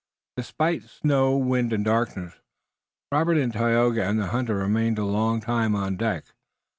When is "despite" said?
0.35-0.81